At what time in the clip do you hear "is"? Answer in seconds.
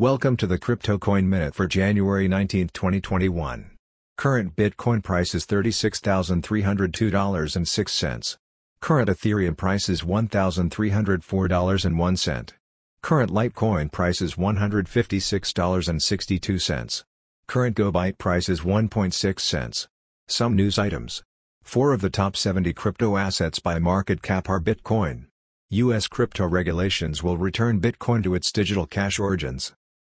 5.36-5.46, 9.88-10.02, 14.20-14.34, 18.48-18.62